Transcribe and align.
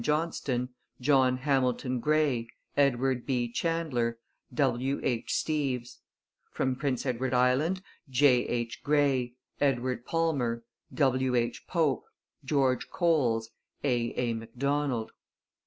Johnston, 0.03 0.69
John 0.99 1.37
Hamilton 1.37 1.99
Gray, 1.99 2.47
Edward 2.75 3.23
B. 3.27 3.51
Chandler, 3.51 4.17
W. 4.51 4.99
H. 5.03 5.31
Steeves; 5.31 5.99
from 6.51 6.75
Prince 6.75 7.05
Edward 7.05 7.35
Island, 7.35 7.83
J. 8.09 8.47
H. 8.47 8.81
Gray, 8.83 9.35
Edward 9.59 10.03
Palmer, 10.03 10.63
W. 10.91 11.35
H. 11.35 11.67
Pope, 11.67 12.05
George 12.43 12.89
Coles, 12.89 13.51
A. 13.83 14.11
A. 14.17 14.33
Macdonald. 14.33 15.11